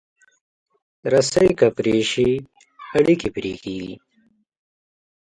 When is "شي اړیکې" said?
2.11-3.29